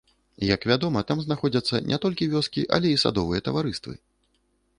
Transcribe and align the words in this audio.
Як 0.55 0.61
вядома, 0.71 1.03
там 1.11 1.21
знаходзяцца 1.25 1.81
не 1.91 1.99
толькі 2.07 2.29
вёскі, 2.33 2.65
але 2.79 2.87
і 2.95 3.01
садовыя 3.03 3.45
таварыствы. 3.51 3.93